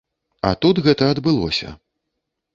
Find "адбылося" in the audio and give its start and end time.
1.15-1.69